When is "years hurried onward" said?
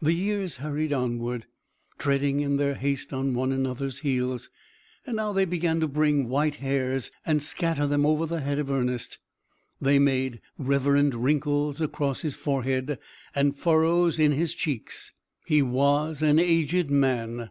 0.14-1.44